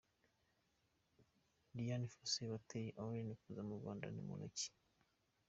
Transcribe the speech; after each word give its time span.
Dian 1.75 2.03
Fossey 2.13 2.51
wateye 2.53 2.95
Ellen 3.01 3.29
kuza 3.41 3.61
mu 3.67 3.73
Rwanda 3.79 4.05
ni 4.09 4.21
muntu 4.27 4.47
ki?. 4.57 4.67